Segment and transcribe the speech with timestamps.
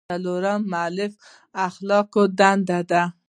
[0.09, 1.17] څلورمه مولفه
[1.67, 3.01] اخلاقي دنده ده.